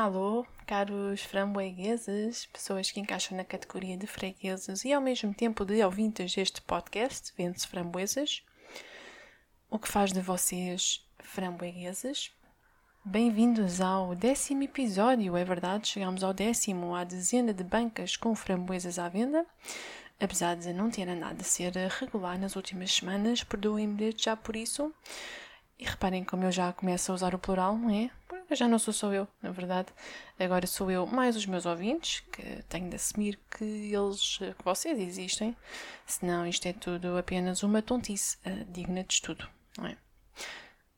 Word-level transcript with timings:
Alô, 0.00 0.46
caros 0.64 1.22
framboegueses, 1.22 2.46
pessoas 2.52 2.88
que 2.88 3.00
encaixam 3.00 3.36
na 3.36 3.42
categoria 3.42 3.96
de 3.96 4.06
fregueses 4.06 4.84
e 4.84 4.92
ao 4.92 5.00
mesmo 5.00 5.34
tempo 5.34 5.64
de 5.64 5.82
ouvintes 5.82 6.32
deste 6.32 6.62
podcast, 6.62 7.32
vende-se 7.36 7.66
framboesas. 7.66 8.44
O 9.68 9.76
que 9.76 9.88
faz 9.88 10.12
de 10.12 10.20
vocês 10.20 11.04
framboegueses? 11.18 12.30
Bem-vindos 13.04 13.80
ao 13.80 14.14
décimo 14.14 14.62
episódio, 14.62 15.36
é 15.36 15.44
verdade, 15.44 15.88
chegamos 15.88 16.22
ao 16.22 16.32
décimo, 16.32 16.94
à 16.94 17.02
dezena 17.02 17.52
de 17.52 17.64
bancas 17.64 18.16
com 18.16 18.36
framboesas 18.36 19.00
à 19.00 19.08
venda. 19.08 19.44
Apesar 20.20 20.54
de 20.54 20.72
não 20.72 20.92
ter 20.92 21.08
andado 21.08 21.40
a 21.40 21.44
ser 21.44 21.72
regular 21.72 22.38
nas 22.38 22.54
últimas 22.54 22.92
semanas, 22.92 23.42
perdoem-me 23.42 24.14
já 24.16 24.36
por 24.36 24.54
isso. 24.54 24.94
E 25.78 25.84
reparem 25.84 26.24
como 26.24 26.44
eu 26.44 26.50
já 26.50 26.72
começo 26.72 27.12
a 27.12 27.14
usar 27.14 27.34
o 27.34 27.38
plural, 27.38 27.76
não 27.76 27.90
é? 27.90 28.10
Porque 28.26 28.56
já 28.56 28.66
não 28.66 28.78
sou 28.78 28.92
só 28.92 29.12
eu, 29.12 29.28
na 29.40 29.52
verdade. 29.52 29.88
Agora 30.38 30.66
sou 30.66 30.90
eu 30.90 31.06
mais 31.06 31.36
os 31.36 31.46
meus 31.46 31.66
ouvintes, 31.66 32.20
que 32.32 32.62
tenho 32.68 32.90
de 32.90 32.96
assumir 32.96 33.38
que 33.56 33.64
eles, 33.64 34.38
que 34.38 34.64
vocês 34.64 34.98
existem. 34.98 35.56
Senão 36.04 36.46
isto 36.46 36.66
é 36.66 36.72
tudo 36.72 37.16
apenas 37.16 37.62
uma 37.62 37.80
tontice 37.80 38.38
uh, 38.44 38.64
digna 38.72 39.04
de 39.04 39.14
estudo, 39.14 39.48
não 39.76 39.86
é? 39.86 39.96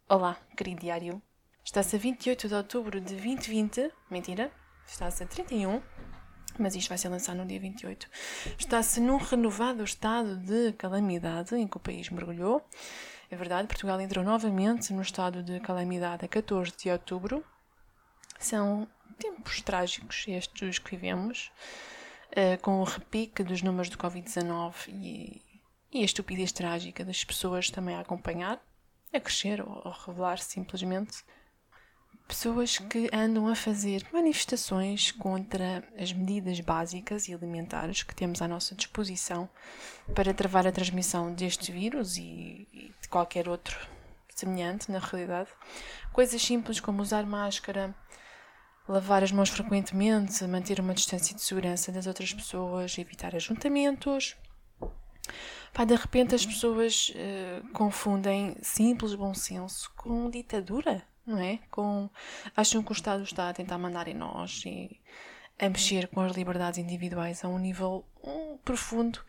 Olá, 0.09 0.38
querido 0.56 0.80
diário. 0.80 1.20
Está-se 1.62 1.96
a 1.96 1.98
28 1.98 2.48
de 2.48 2.54
outubro 2.54 3.01
de 3.01 3.15
2020. 3.15 3.92
Mentira, 4.10 4.51
está-se 4.87 5.23
a 5.23 5.26
31 5.26 5.82
mas 6.59 6.74
isto 6.74 6.88
vai 6.88 6.98
ser 6.98 7.09
lançado 7.09 7.38
no 7.38 7.46
dia 7.46 7.59
28. 7.59 8.09
Está-se 8.59 9.01
num 9.01 9.16
renovado 9.16 9.82
estado 9.82 10.37
de 10.37 10.73
calamidade 10.74 11.54
em 11.56 11.66
que 11.66 11.76
o 11.76 11.80
país 11.80 12.10
mergulhou. 12.10 12.62
É 13.30 13.36
verdade, 13.36 13.68
Portugal 13.68 14.00
entrou 14.00 14.24
novamente 14.24 14.92
no 14.92 15.02
estado 15.02 15.40
de 15.40 15.60
calamidade 15.60 16.24
a 16.24 16.28
14 16.28 16.72
de 16.76 16.90
outubro. 16.90 17.44
São 18.40 18.88
tempos 19.20 19.62
trágicos 19.62 20.24
estes 20.26 20.80
que 20.80 20.96
vivemos, 20.96 21.52
uh, 22.32 22.60
com 22.60 22.80
o 22.80 22.84
repique 22.84 23.45
dos 23.45 23.62
números 23.62 23.88
do 23.88 23.96
Covid-19 23.96 24.88
e, 24.88 25.42
e, 25.92 26.02
a 26.02 26.04
estupidez 26.04 26.50
trágica 26.50 27.04
das 27.04 27.22
pessoas 27.22 27.70
também 27.70 27.95
a 27.95 28.00
acompanhar, 28.00 28.60
a 29.12 29.20
crescer 29.20 29.60
ou 29.60 29.80
a 29.84 29.92
revelar 30.06 30.38
simplesmente. 30.38 31.22
Pessoas 32.30 32.78
que 32.78 33.10
andam 33.12 33.48
a 33.48 33.56
fazer 33.56 34.06
manifestações 34.12 35.10
contra 35.10 35.82
as 35.98 36.12
medidas 36.12 36.60
básicas 36.60 37.26
e 37.26 37.34
alimentares 37.34 38.04
que 38.04 38.14
temos 38.14 38.40
à 38.40 38.46
nossa 38.46 38.72
disposição 38.72 39.50
para 40.14 40.32
travar 40.32 40.64
a 40.64 40.70
transmissão 40.70 41.34
deste 41.34 41.72
vírus 41.72 42.16
e, 42.16 42.68
e 42.72 42.95
de 43.02 43.09
qualquer 43.09 43.48
outro 43.48 43.76
semelhante, 44.32 44.92
na 44.92 45.00
realidade. 45.00 45.50
Coisas 46.12 46.40
simples 46.40 46.78
como 46.78 47.02
usar 47.02 47.26
máscara, 47.26 47.92
lavar 48.88 49.24
as 49.24 49.32
mãos 49.32 49.48
frequentemente, 49.48 50.44
manter 50.44 50.78
uma 50.78 50.94
distância 50.94 51.34
de 51.34 51.42
segurança 51.42 51.90
das 51.90 52.06
outras 52.06 52.32
pessoas, 52.32 52.96
evitar 52.96 53.34
ajuntamentos. 53.34 54.37
Pá, 55.72 55.84
de 55.84 55.96
repente 55.96 56.37
as 56.37 56.46
pessoas 56.46 57.12
uh, 57.12 57.68
confundem 57.72 58.56
simples 58.62 59.16
bom 59.16 59.34
senso 59.34 59.90
com 59.96 60.30
ditadura 60.30 61.10
não 61.30 61.38
é? 61.38 61.59
Com, 61.70 62.10
acham 62.56 62.82
que 62.82 62.92
o 62.92 62.95
Estado 62.95 63.23
está 63.23 63.48
a 63.48 63.54
tentar 63.54 63.78
mandar 63.78 64.09
em 64.09 64.14
nós 64.14 64.62
e 64.66 65.00
a 65.59 65.69
mexer 65.69 66.09
com 66.09 66.20
as 66.20 66.37
liberdades 66.37 66.78
individuais 66.78 67.44
a 67.44 67.48
um 67.48 67.59
nível 67.59 68.04
um, 68.25 68.56
profundo 68.59 69.20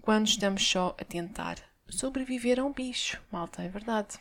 quando 0.00 0.26
estamos 0.26 0.66
só 0.66 0.96
a 0.98 1.04
tentar 1.04 1.58
sobreviver 1.88 2.58
a 2.58 2.64
um 2.64 2.72
bicho. 2.72 3.20
Malta, 3.30 3.62
é 3.62 3.68
verdade. 3.68 4.18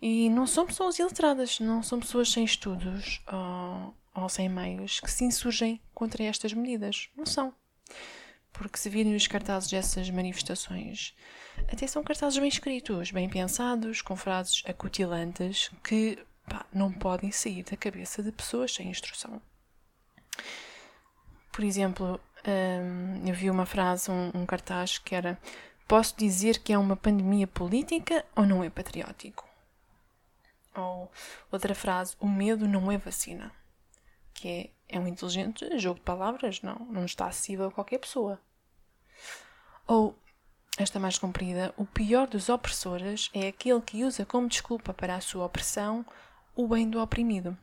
E 0.00 0.28
não 0.30 0.46
são 0.46 0.66
pessoas 0.66 0.98
iletradas, 0.98 1.60
não 1.60 1.82
são 1.82 2.00
pessoas 2.00 2.30
sem 2.30 2.44
estudos 2.44 3.22
ou, 3.32 3.94
ou 4.22 4.28
sem 4.28 4.48
meios 4.48 5.00
que 5.00 5.10
se 5.10 5.24
insurgem 5.24 5.80
contra 5.94 6.24
estas 6.24 6.52
medidas. 6.52 7.08
Não 7.16 7.26
são. 7.26 7.54
Porque 8.52 8.78
se 8.78 8.90
virem 8.90 9.16
os 9.16 9.26
cartazes 9.26 9.70
dessas 9.70 10.10
manifestações, 10.10 11.14
até 11.70 11.86
são 11.86 12.04
cartazes 12.04 12.38
bem 12.38 12.48
escritos, 12.48 13.10
bem 13.10 13.28
pensados, 13.28 14.02
com 14.02 14.14
frases 14.14 14.62
acutilantes 14.66 15.70
que 15.82 16.18
pá, 16.48 16.66
não 16.72 16.92
podem 16.92 17.30
sair 17.30 17.64
da 17.64 17.76
cabeça 17.76 18.22
de 18.22 18.30
pessoas 18.30 18.74
sem 18.74 18.88
instrução. 18.88 19.40
Por 21.50 21.64
exemplo, 21.64 22.20
hum, 22.46 23.26
eu 23.26 23.34
vi 23.34 23.50
uma 23.50 23.66
frase, 23.66 24.10
um, 24.10 24.30
um 24.34 24.46
cartaz 24.46 24.98
que 24.98 25.14
era: 25.14 25.38
Posso 25.86 26.16
dizer 26.16 26.58
que 26.58 26.72
é 26.72 26.78
uma 26.78 26.96
pandemia 26.96 27.46
política 27.46 28.24
ou 28.34 28.46
não 28.46 28.64
é 28.64 28.70
patriótico? 28.70 29.46
Ou 30.74 31.10
outra 31.50 31.74
frase: 31.74 32.16
O 32.20 32.28
medo 32.28 32.66
não 32.66 32.90
é 32.90 32.96
vacina. 32.96 33.52
Que 34.42 34.74
é, 34.88 34.96
é 34.96 34.98
um 34.98 35.06
inteligente 35.06 35.78
jogo 35.78 36.00
de 36.00 36.04
palavras, 36.04 36.60
não, 36.62 36.74
não 36.90 37.04
está 37.04 37.26
acessível 37.26 37.68
a 37.68 37.70
qualquer 37.70 37.98
pessoa. 37.98 38.40
Ou 39.86 40.18
esta 40.76 40.98
mais 40.98 41.16
comprida, 41.16 41.72
o 41.76 41.86
pior 41.86 42.26
dos 42.26 42.48
opressores 42.48 43.30
é 43.32 43.46
aquele 43.46 43.80
que 43.80 44.02
usa 44.02 44.26
como 44.26 44.48
desculpa 44.48 44.92
para 44.92 45.14
a 45.14 45.20
sua 45.20 45.46
opressão 45.46 46.04
o 46.56 46.66
bem 46.66 46.90
do 46.90 47.00
oprimido. 47.00 47.56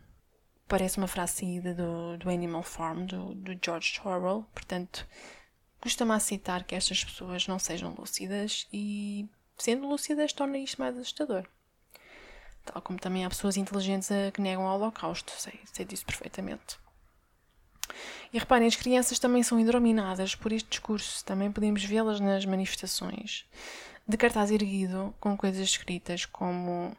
Parece 0.70 1.00
uma 1.00 1.08
frase 1.08 1.40
saída 1.40 1.74
do, 1.74 2.18
do 2.18 2.30
Animal 2.30 2.64
Farm, 2.64 3.06
do, 3.06 3.36
do 3.36 3.60
George 3.62 4.00
Orwell, 4.06 4.46
portanto, 4.54 5.06
custa-me 5.82 6.14
aceitar 6.14 6.64
que 6.64 6.76
estas 6.76 7.04
pessoas 7.04 7.46
não 7.46 7.60
sejam 7.60 7.94
lúcidas 7.94 8.70
e, 8.72 9.28
sendo 9.58 9.86
lúcidas, 9.86 10.32
torna 10.32 10.58
isto 10.58 10.80
mais 10.80 10.98
assustador. 10.98 11.46
Tal 12.72 12.84
como 12.84 13.00
também 13.00 13.26
há 13.26 13.30
pessoas 13.30 13.58
inteligentes 13.58 14.10
que 14.32 14.42
negam 14.42 14.64
o 14.64 14.68
Holocausto, 14.68 15.32
sei, 15.38 15.60
sei 15.74 15.86
disso 15.86 16.06
perfeitamente. 16.06 16.78
E 18.32 18.38
reparem, 18.38 18.68
as 18.68 18.76
crianças 18.76 19.18
também 19.18 19.42
são 19.42 19.60
hidrominadas 19.60 20.36
por 20.36 20.52
este 20.52 20.70
discurso, 20.70 21.26
também 21.26 21.52
podemos 21.52 21.84
vê-las 21.84 22.20
nas 22.20 22.46
manifestações. 22.46 23.46
De 24.08 24.18
cartaz 24.18 24.52
erguido, 24.52 25.16
com 25.20 25.36
coisas 25.36 25.68
escritas 25.68 26.26
como 26.26 26.96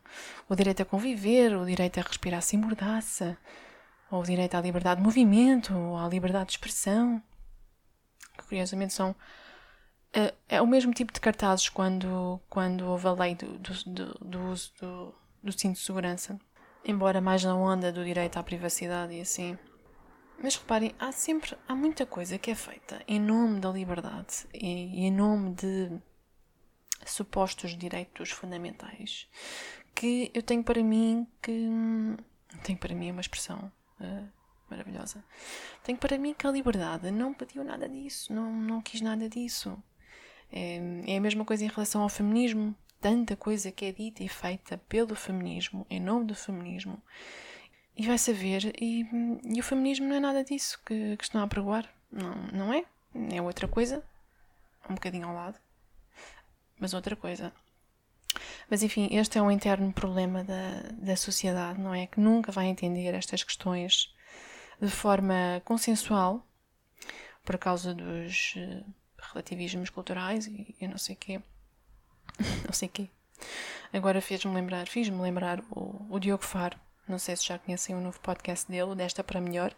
o 0.48 0.56
direito 0.56 0.82
a 0.82 0.84
conviver, 0.84 1.54
o 1.54 1.64
direito 1.64 2.00
a 2.00 2.02
respirar 2.02 2.42
sem 2.42 2.58
mordaça, 2.58 3.38
ou 4.10 4.20
o 4.20 4.24
direito 4.24 4.56
à 4.56 4.60
liberdade 4.60 5.00
de 5.00 5.04
movimento, 5.04 5.72
ou 5.72 5.96
à 5.96 6.08
liberdade 6.08 6.46
de 6.46 6.52
expressão, 6.52 7.22
que 8.36 8.44
curiosamente 8.44 8.92
são 8.92 9.14
é, 10.12 10.34
é 10.48 10.60
o 10.60 10.66
mesmo 10.66 10.92
tipo 10.92 11.12
de 11.12 11.20
cartazes 11.20 11.68
quando, 11.68 12.40
quando 12.48 12.84
houve 12.86 13.06
a 13.06 13.12
lei 13.12 13.36
do, 13.36 13.56
do, 13.58 13.72
do, 13.86 14.18
do 14.20 14.40
uso 14.50 14.72
do, 14.80 15.14
do 15.42 15.52
cinto 15.52 15.76
de 15.76 15.84
segurança, 15.84 16.38
embora 16.84 17.20
mais 17.20 17.44
na 17.44 17.54
onda 17.54 17.92
do 17.92 18.04
direito 18.04 18.38
à 18.38 18.42
privacidade 18.42 19.14
e 19.14 19.20
assim. 19.20 19.58
Mas 20.42 20.56
reparem, 20.56 20.94
há 20.98 21.12
sempre, 21.12 21.56
há 21.68 21.74
muita 21.74 22.06
coisa 22.06 22.38
que 22.38 22.50
é 22.50 22.54
feita 22.54 23.02
em 23.06 23.20
nome 23.20 23.60
da 23.60 23.70
liberdade 23.70 24.46
e, 24.54 25.06
em 25.06 25.10
nome 25.10 25.54
de 25.54 25.90
supostos 27.04 27.76
direitos 27.76 28.30
fundamentais 28.30 29.26
que 29.94 30.30
eu 30.34 30.42
tenho 30.42 30.62
para 30.62 30.82
mim 30.82 31.26
que 31.42 31.68
tenho 32.62 32.78
para 32.78 32.94
mim 32.94 33.10
uma 33.10 33.20
expressão 33.20 33.70
uh, 34.00 34.28
maravilhosa. 34.70 35.22
Tenho 35.82 35.98
para 35.98 36.16
mim 36.16 36.32
que 36.34 36.46
a 36.46 36.50
liberdade 36.50 37.10
não 37.10 37.34
pediu 37.34 37.64
nada 37.64 37.88
disso, 37.88 38.32
não, 38.32 38.52
não 38.52 38.80
quis 38.80 39.00
nada 39.00 39.28
disso. 39.28 39.76
É, 40.52 40.80
é 41.06 41.16
a 41.16 41.20
mesma 41.20 41.44
coisa 41.44 41.64
em 41.64 41.68
relação 41.68 42.02
ao 42.02 42.08
feminismo. 42.08 42.74
Tanta 43.00 43.34
coisa 43.36 43.72
que 43.72 43.86
é 43.86 43.92
dita 43.92 44.22
e 44.22 44.28
feita 44.28 44.78
pelo 44.88 45.14
feminismo, 45.14 45.86
em 45.88 45.98
nome 45.98 46.26
do 46.26 46.34
feminismo, 46.34 47.02
e 47.96 48.06
vai 48.06 48.18
saber, 48.18 48.74
e, 48.80 49.06
e 49.44 49.60
o 49.60 49.62
feminismo 49.62 50.06
não 50.06 50.16
é 50.16 50.20
nada 50.20 50.44
disso 50.44 50.80
que, 50.84 51.16
que 51.16 51.24
estão 51.24 51.42
a 51.42 51.46
pregoar. 51.46 51.88
Não, 52.10 52.34
não 52.52 52.72
é? 52.72 52.84
É 53.32 53.40
outra 53.40 53.66
coisa, 53.66 54.04
um 54.88 54.94
bocadinho 54.94 55.28
ao 55.28 55.34
lado, 55.34 55.58
mas 56.78 56.94
outra 56.94 57.16
coisa. 57.16 57.52
Mas 58.68 58.82
enfim, 58.82 59.08
este 59.12 59.38
é 59.38 59.42
um 59.42 59.50
interno 59.50 59.92
problema 59.92 60.44
da, 60.44 60.82
da 60.92 61.16
sociedade, 61.16 61.80
não 61.80 61.94
é? 61.94 62.06
Que 62.06 62.20
nunca 62.20 62.52
vai 62.52 62.66
entender 62.66 63.12
estas 63.14 63.42
questões 63.42 64.14
de 64.80 64.90
forma 64.90 65.60
consensual, 65.64 66.46
por 67.44 67.58
causa 67.58 67.92
dos 67.92 68.54
uh, 68.56 68.84
relativismos 69.32 69.90
culturais 69.90 70.46
e 70.46 70.74
eu 70.80 70.88
não 70.88 70.98
sei 70.98 71.16
quê. 71.16 71.40
não 72.64 72.72
sei 72.72 72.88
quê. 72.88 73.08
Agora 73.92 74.20
fez-me 74.20 74.54
lembrar, 74.54 74.86
fiz-me 74.86 75.20
lembrar 75.20 75.60
o, 75.70 76.06
o 76.08 76.18
Diogo 76.18 76.44
Faro, 76.44 76.78
não 77.08 77.18
sei 77.18 77.36
se 77.36 77.46
já 77.46 77.58
conhecem 77.58 77.94
um 77.94 78.00
novo 78.00 78.20
podcast 78.20 78.70
dele, 78.70 78.94
Desta 78.94 79.24
para 79.24 79.40
Melhor, 79.40 79.74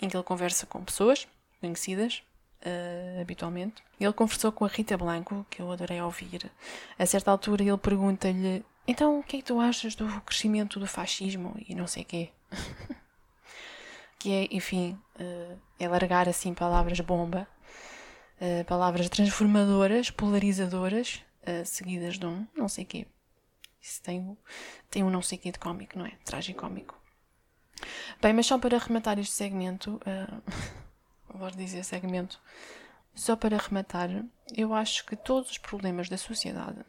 em 0.00 0.08
que 0.08 0.16
ele 0.16 0.24
conversa 0.24 0.66
com 0.66 0.84
pessoas 0.84 1.28
conhecidas, 1.60 2.22
uh, 2.64 3.20
habitualmente. 3.20 3.82
Ele 4.00 4.12
conversou 4.12 4.50
com 4.50 4.64
a 4.64 4.68
Rita 4.68 4.96
Blanco, 4.96 5.46
que 5.50 5.60
eu 5.60 5.70
adorei 5.70 6.00
ouvir. 6.00 6.50
A 6.98 7.06
certa 7.06 7.30
altura 7.30 7.62
ele 7.62 7.78
pergunta-lhe: 7.78 8.64
Então, 8.86 9.20
o 9.20 9.22
que 9.22 9.36
é 9.36 9.38
que 9.40 9.44
tu 9.44 9.60
achas 9.60 9.94
do 9.94 10.08
crescimento 10.22 10.80
do 10.80 10.86
fascismo? 10.86 11.54
E 11.68 11.74
não 11.74 11.86
sei 11.86 12.02
o 12.02 12.06
quê. 12.06 12.30
que 14.18 14.32
é, 14.32 14.48
enfim, 14.50 14.98
uh, 15.20 15.58
é 15.78 15.88
largar 15.88 16.28
assim 16.28 16.54
palavras 16.54 16.98
bomba, 17.00 17.46
uh, 18.40 18.64
palavras 18.64 19.08
transformadoras, 19.08 20.10
polarizadoras, 20.10 21.22
seguidas 21.64 22.18
de 22.18 22.26
um 22.26 22.46
não 22.56 22.68
sei 22.68 22.84
quê. 22.84 23.06
Isso 23.80 24.02
tem, 24.02 24.36
tem 24.90 25.04
um 25.04 25.10
não 25.10 25.20
sei 25.20 25.36
quê 25.36 25.52
de 25.52 25.58
cómico, 25.58 25.98
não 25.98 26.06
é? 26.06 26.12
Trágico 26.24 26.60
cómico. 26.60 26.98
Bem, 28.20 28.32
mas 28.32 28.46
só 28.46 28.58
para 28.58 28.78
rematar 28.78 29.18
este 29.18 29.34
segmento, 29.34 30.00
uh, 30.06 31.38
vou 31.38 31.50
dizer 31.50 31.84
segmento, 31.84 32.40
só 33.14 33.36
para 33.36 33.58
rematar, 33.58 34.08
eu 34.56 34.72
acho 34.72 35.04
que 35.04 35.14
todos 35.14 35.50
os 35.50 35.58
problemas 35.58 36.08
da 36.08 36.16
sociedade, 36.16 36.84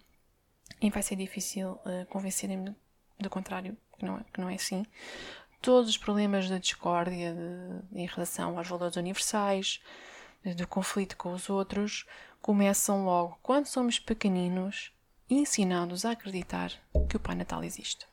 e 0.82 0.90
vai 0.90 1.04
ser 1.04 1.16
difícil 1.16 1.72
uh, 1.72 2.06
convencerem-me 2.10 2.76
do 3.20 3.30
contrário, 3.30 3.78
que 3.98 4.06
não, 4.06 4.18
é, 4.18 4.26
que 4.32 4.40
não 4.40 4.50
é 4.50 4.56
assim, 4.56 4.86
todos 5.62 5.90
os 5.90 5.98
problemas 5.98 6.50
da 6.50 6.58
discórdia 6.58 7.34
de, 7.34 8.00
em 8.00 8.06
relação 8.06 8.58
aos 8.58 8.68
valores 8.68 8.96
universais, 8.96 9.82
do 10.54 10.68
conflito 10.68 11.18
com 11.18 11.34
os 11.34 11.50
outros, 11.50 12.06
começam 12.42 13.06
logo 13.06 13.40
quando 13.42 13.66
somos 13.66 13.98
pequeninos 13.98 14.94
ensinados 15.30 16.06
a 16.06 16.12
acreditar 16.12 16.72
que 17.10 17.18
o 17.18 17.20
Pai 17.20 17.36
Natal 17.36 17.64
existe. 17.64 18.06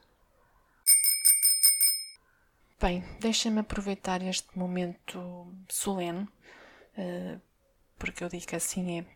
Bem, 2.80 3.04
deixa-me 3.20 3.60
aproveitar 3.60 4.22
este 4.22 4.58
momento 4.58 5.54
solene, 5.68 6.22
uh, 6.22 7.40
porque 7.98 8.24
eu 8.24 8.28
digo 8.28 8.46
que 8.46 8.56
assim 8.56 8.98
é, 8.98 9.06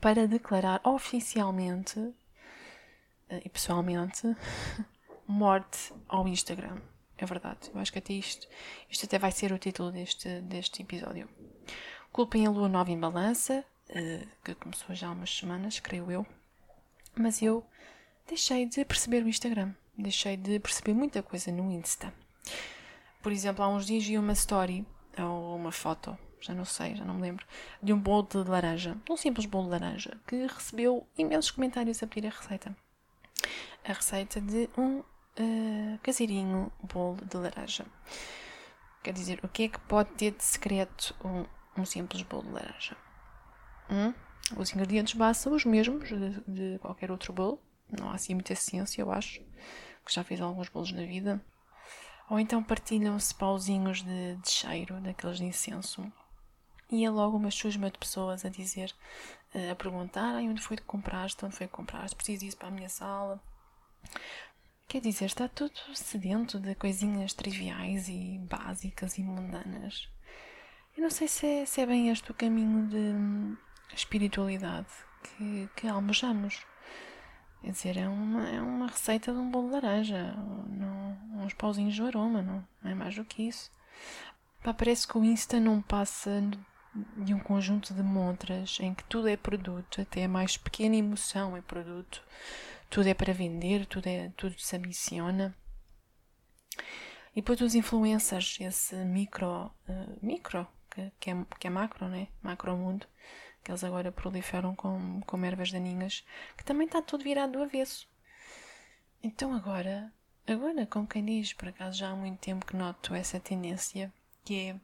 para 0.00 0.26
declarar 0.26 0.80
oficialmente 0.82 2.00
uh, 2.00 2.14
e 3.44 3.48
pessoalmente 3.48 4.22
morte 5.28 5.92
ao 6.08 6.26
Instagram. 6.26 6.80
É 7.16 7.24
verdade, 7.24 7.70
eu 7.72 7.78
acho 7.78 7.92
que 7.92 8.00
até 8.00 8.12
isto, 8.14 8.48
isto 8.90 9.06
até 9.06 9.20
vai 9.20 9.30
ser 9.30 9.52
o 9.52 9.58
título 9.58 9.92
deste, 9.92 10.40
deste 10.40 10.82
episódio. 10.82 11.28
Culpem 12.14 12.46
a 12.46 12.50
lua 12.50 12.68
nova 12.68 12.92
em 12.92 13.00
balança, 13.00 13.64
uh, 13.90 14.28
que 14.44 14.54
começou 14.54 14.94
já 14.94 15.08
há 15.08 15.10
umas 15.10 15.36
semanas, 15.36 15.80
creio 15.80 16.12
eu, 16.12 16.24
mas 17.16 17.42
eu 17.42 17.66
deixei 18.28 18.66
de 18.66 18.84
perceber 18.84 19.24
o 19.24 19.28
Instagram, 19.28 19.74
deixei 19.98 20.36
de 20.36 20.60
perceber 20.60 20.94
muita 20.94 21.24
coisa 21.24 21.50
no 21.50 21.72
Insta. 21.72 22.14
Por 23.20 23.32
exemplo, 23.32 23.64
há 23.64 23.68
uns 23.68 23.84
dias 23.84 24.06
vi 24.06 24.16
uma 24.16 24.32
story, 24.32 24.86
ou 25.18 25.56
uma 25.56 25.72
foto, 25.72 26.16
já 26.40 26.54
não 26.54 26.64
sei, 26.64 26.94
já 26.94 27.04
não 27.04 27.14
me 27.14 27.22
lembro, 27.22 27.44
de 27.82 27.92
um 27.92 27.98
bolo 27.98 28.28
de 28.30 28.48
laranja, 28.48 28.96
um 29.10 29.16
simples 29.16 29.46
bolo 29.46 29.64
de 29.64 29.70
laranja, 29.70 30.16
que 30.24 30.46
recebeu 30.46 31.04
imensos 31.18 31.50
comentários 31.50 32.00
a 32.00 32.06
pedir 32.06 32.28
a 32.28 32.30
receita. 32.30 32.76
A 33.84 33.92
receita 33.92 34.40
de 34.40 34.70
um 34.78 35.00
uh, 35.00 35.98
caseirinho 36.00 36.70
bolo 36.80 37.18
de 37.28 37.36
laranja. 37.36 37.84
Quer 39.02 39.12
dizer, 39.12 39.40
o 39.42 39.48
que 39.48 39.64
é 39.64 39.68
que 39.68 39.80
pode 39.80 40.10
ter 40.10 40.30
de 40.30 40.44
secreto 40.44 41.12
um, 41.24 41.44
um 41.76 41.84
simples 41.84 42.22
bolo 42.22 42.44
de 42.44 42.52
laranja? 42.52 42.96
Hum? 43.90 44.14
Os 44.56 44.72
ingredientes 44.72 45.14
básicos 45.14 45.42
são 45.42 45.54
os 45.54 45.64
mesmos 45.64 46.08
de, 46.08 46.40
de, 46.46 46.78
qualquer 46.78 47.10
outro 47.10 47.32
bolo. 47.32 47.60
Não 47.90 48.10
há 48.10 48.14
assim 48.14 48.34
muita 48.34 48.54
ciência, 48.54 49.00
eu 49.00 49.10
acho. 49.10 49.40
Que 50.04 50.12
já 50.12 50.22
fiz 50.22 50.40
alguns 50.40 50.68
bolos 50.68 50.92
na 50.92 51.02
vida. 51.02 51.42
Ou 52.28 52.38
então 52.38 52.62
partilham-se 52.62 53.34
pauzinhos 53.34 54.02
de, 54.02 54.36
de, 54.36 54.50
cheiro, 54.50 55.00
daqueles 55.00 55.38
de 55.38 55.44
incenso. 55.44 56.10
E 56.90 57.04
é 57.04 57.10
logo 57.10 57.36
uma 57.36 57.50
chusma 57.50 57.90
de 57.90 57.98
pessoas 57.98 58.44
a 58.44 58.48
dizer, 58.48 58.94
a 59.70 59.74
perguntar 59.74 60.34
onde 60.36 60.60
foi 60.60 60.76
que 60.76 60.82
compraste, 60.82 61.44
onde 61.44 61.56
foi 61.56 61.66
que 61.66 61.72
compraste, 61.72 62.14
preciso 62.14 62.44
disso 62.44 62.56
para 62.56 62.68
a 62.68 62.70
minha 62.70 62.88
sala. 62.88 63.42
Quer 64.86 65.00
dizer, 65.00 65.24
está 65.24 65.48
tudo 65.48 65.72
sedento 65.94 66.60
de 66.60 66.74
coisinhas 66.74 67.32
triviais 67.32 68.08
e 68.08 68.38
básicas 68.38 69.18
e 69.18 69.22
mundanas. 69.22 70.08
Eu 70.96 71.02
não 71.02 71.10
sei 71.10 71.26
se 71.26 71.46
é, 71.46 71.66
se 71.66 71.80
é 71.80 71.86
bem 71.86 72.08
este 72.10 72.30
o 72.30 72.34
caminho 72.34 72.86
de 72.86 73.94
espiritualidade 73.94 74.88
que, 75.22 75.68
que 75.76 75.88
almejamos. 75.88 76.64
Quer 77.60 77.70
dizer, 77.70 77.96
é 77.96 78.08
uma, 78.08 78.48
é 78.48 78.60
uma 78.60 78.86
receita 78.86 79.32
de 79.32 79.38
um 79.38 79.50
bolo 79.50 79.68
de 79.68 79.74
laranja, 79.74 80.34
não, 80.68 81.18
uns 81.44 81.54
pauzinhos 81.54 81.94
de 81.94 82.02
aroma, 82.02 82.42
não, 82.42 82.66
não 82.82 82.90
é 82.90 82.94
mais 82.94 83.14
do 83.16 83.24
que 83.24 83.42
isso. 83.48 83.70
Pá, 84.62 84.72
parece 84.74 85.08
que 85.08 85.16
o 85.16 85.24
Insta 85.24 85.58
não 85.58 85.80
passa 85.80 86.42
de 87.16 87.34
um 87.34 87.40
conjunto 87.40 87.92
de 87.92 88.02
montras 88.02 88.78
em 88.80 88.94
que 88.94 89.02
tudo 89.04 89.28
é 89.28 89.36
produto, 89.36 90.00
até 90.00 90.24
a 90.24 90.28
mais 90.28 90.56
pequena 90.56 90.94
emoção 90.94 91.56
é 91.56 91.62
produto, 91.62 92.22
tudo 92.88 93.08
é 93.08 93.14
para 93.14 93.32
vender, 93.32 93.86
tudo, 93.86 94.06
é, 94.06 94.30
tudo 94.36 94.54
se 94.58 94.76
ambiciona. 94.76 95.56
E 97.34 97.40
depois 97.40 97.60
os 97.60 97.74
influencers, 97.74 98.58
esse 98.60 98.94
micro, 98.94 99.66
uh, 99.88 100.18
micro, 100.22 100.68
que, 100.94 101.12
que, 101.20 101.30
é, 101.30 101.46
que 101.58 101.66
é 101.66 101.70
macro, 101.70 102.08
né? 102.08 102.28
Macro 102.42 102.76
mundo, 102.76 103.06
que 103.62 103.70
eles 103.70 103.84
agora 103.84 104.12
proliferam 104.12 104.74
com, 104.74 105.20
com 105.22 105.44
ervas 105.44 105.72
daninhas, 105.72 106.24
que 106.56 106.64
também 106.64 106.86
está 106.86 107.02
tudo 107.02 107.24
virado 107.24 107.52
do 107.54 107.62
avesso. 107.62 108.08
Então 109.22 109.54
agora, 109.54 110.12
agora 110.46 110.86
com 110.86 111.06
quem 111.06 111.24
diz, 111.24 111.52
por 111.52 111.68
acaso 111.68 111.98
já 111.98 112.10
há 112.10 112.16
muito 112.16 112.38
tempo 112.40 112.66
que 112.66 112.76
noto 112.76 113.14
essa 113.14 113.40
tendência, 113.40 114.12
que 114.44 114.68
é 114.68 114.76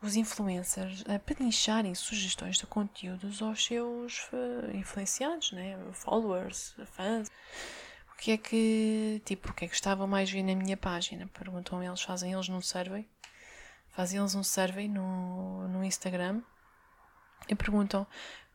os 0.00 0.16
influencers 0.16 1.02
a 1.08 1.18
pedincharem 1.18 1.94
sugestões 1.94 2.58
de 2.58 2.66
conteúdos 2.66 3.40
aos 3.40 3.64
seus 3.64 4.28
uh, 4.32 4.76
influenciados, 4.76 5.52
né? 5.52 5.78
followers, 5.92 6.76
fãs. 6.92 7.28
O 8.12 8.16
que 8.16 8.32
é 8.32 8.36
que, 8.36 9.22
tipo, 9.24 9.50
o 9.50 9.54
que 9.54 9.64
é 9.64 9.68
que 9.68 9.74
estavam 9.74 10.06
mais 10.06 10.30
ver 10.30 10.42
na 10.42 10.54
minha 10.54 10.76
página? 10.76 11.26
Perguntam 11.28 11.82
eles, 11.82 12.02
fazem 12.02 12.32
eles 12.32 12.48
num 12.48 12.60
survey. 12.60 13.08
Fazem 13.94 14.18
eles 14.18 14.34
um 14.34 14.42
survey 14.42 14.88
no, 14.88 15.68
no 15.68 15.84
Instagram 15.84 16.42
e 17.48 17.54
perguntam: 17.54 18.06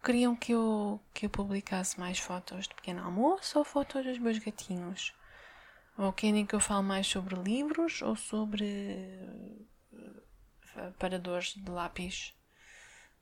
queriam 0.03 0.35
que 0.35 0.51
eu, 0.51 1.01
que 1.13 1.25
eu 1.25 1.29
publicasse 1.29 1.99
mais 1.99 2.19
fotos 2.19 2.67
de 2.67 2.75
pequeno 2.75 3.03
almoço 3.03 3.57
ou 3.57 3.63
fotos 3.63 4.03
dos 4.03 4.17
meus 4.17 4.37
gatinhos? 4.37 5.13
Ou 5.97 6.13
querem 6.13 6.45
que 6.45 6.55
eu 6.55 6.59
fale 6.59 6.83
mais 6.83 7.07
sobre 7.07 7.35
livros 7.35 8.01
ou 8.01 8.15
sobre 8.15 9.05
uh, 9.93 10.93
paradores 10.97 11.53
de 11.53 11.69
lápis 11.69 12.33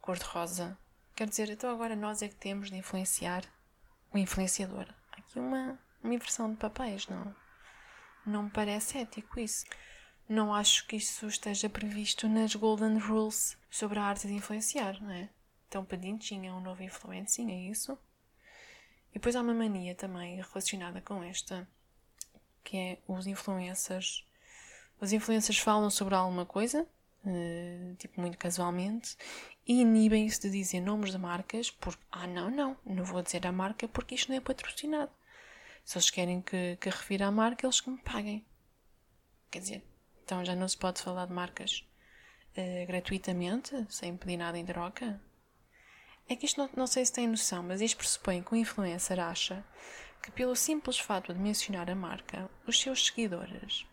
cor-de-rosa? 0.01 0.77
Quer 1.15 1.27
dizer, 1.27 1.49
então 1.49 1.71
agora 1.71 1.95
nós 1.95 2.21
é 2.21 2.27
que 2.27 2.35
temos 2.35 2.69
de 2.69 2.77
influenciar 2.77 3.43
o 4.13 4.17
influenciador. 4.17 4.85
Aqui 5.11 5.39
uma, 5.39 5.79
uma 6.03 6.13
inversão 6.13 6.51
de 6.51 6.57
papéis, 6.57 7.07
não? 7.07 7.35
Não 8.25 8.43
me 8.43 8.49
parece 8.49 8.99
ético 8.99 9.39
isso. 9.39 9.65
Não 10.29 10.53
acho 10.53 10.85
que 10.87 10.97
isso 10.97 11.25
esteja 11.27 11.69
previsto 11.69 12.27
nas 12.27 12.53
Golden 12.53 12.97
Rules 12.97 13.57
sobre 13.69 13.97
a 13.97 14.03
arte 14.03 14.27
de 14.27 14.33
influenciar, 14.33 15.01
não 15.01 15.11
é? 15.11 15.29
Então 15.67 15.85
Padinho 15.85 16.19
é 16.45 16.51
um 16.51 16.59
novo 16.59 16.83
influencer, 16.83 17.47
é 17.47 17.55
isso? 17.69 17.97
E 19.11 19.13
depois 19.13 19.35
há 19.35 19.41
uma 19.41 19.53
mania 19.53 19.95
também 19.95 20.41
relacionada 20.41 20.99
com 21.01 21.23
esta, 21.23 21.67
que 22.63 22.77
é 22.77 22.97
os 23.07 23.25
influencers. 23.25 24.25
Os 24.99 25.13
influencers 25.13 25.59
falam 25.59 25.89
sobre 25.89 26.15
alguma 26.15 26.45
coisa, 26.45 26.85
uh, 27.25 27.95
tipo 27.95 28.19
muito 28.19 28.37
casualmente, 28.37 29.15
e 29.65 29.81
inibem-se 29.81 30.41
de 30.41 30.49
dizer 30.49 30.81
nomes 30.81 31.11
de 31.11 31.17
marcas 31.17 31.71
porque, 31.71 32.03
ah, 32.11 32.27
não, 32.27 32.49
não, 32.49 32.77
não 32.85 33.03
vou 33.05 33.21
dizer 33.21 33.47
a 33.47 33.51
marca 33.51 33.87
porque 33.87 34.15
isto 34.15 34.29
não 34.29 34.37
é 34.37 34.41
patrocinado. 34.41 35.11
Se 35.85 35.97
eles 35.97 36.09
querem 36.09 36.41
que, 36.41 36.77
que 36.81 36.89
refira 36.89 37.27
a 37.27 37.31
marca, 37.31 37.65
eles 37.65 37.79
que 37.79 37.89
me 37.89 37.97
paguem. 37.97 38.45
Quer 39.49 39.59
dizer, 39.59 39.83
então 40.27 40.43
já 40.43 40.53
não 40.53 40.67
se 40.67 40.75
pode 40.75 41.01
falar 41.01 41.25
de 41.25 41.31
marcas 41.31 41.85
uh, 42.57 42.85
gratuitamente, 42.85 43.87
sem 43.89 44.17
pedir 44.17 44.35
nada 44.35 44.57
em 44.57 44.65
troca? 44.65 45.21
É 46.27 46.35
que 46.35 46.45
isto 46.45 46.59
não, 46.59 46.69
não 46.75 46.85
sei 46.85 47.05
se 47.05 47.13
tem 47.13 47.25
noção, 47.25 47.63
mas 47.63 47.79
isto 47.79 47.95
pressupõe 47.95 48.43
que 48.43 48.51
o 48.51 48.57
influencer 48.57 49.21
acha 49.21 49.65
que, 50.21 50.29
pelo 50.29 50.53
simples 50.53 50.99
fato 50.99 51.33
de 51.33 51.39
mencionar 51.39 51.89
a 51.89 51.95
marca, 51.95 52.49
os 52.67 52.77
seus 52.77 53.05
seguidores 53.05 53.87